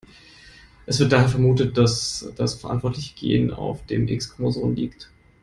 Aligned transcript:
Es 0.87 0.97
wird 0.99 1.11
daher 1.11 1.29
vermutet, 1.29 1.77
dass 1.77 2.27
das 2.35 2.55
verantwortliche 2.55 3.13
Gen 3.13 3.51
auf 3.51 3.85
dem 3.85 4.07
X-Chromosom 4.07 4.73
liegt. 4.73 5.11